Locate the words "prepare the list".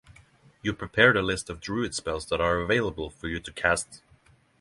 0.73-1.47